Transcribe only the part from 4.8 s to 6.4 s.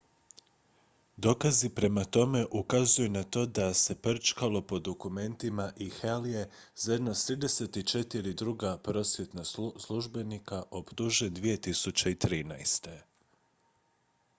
dokumentima i hall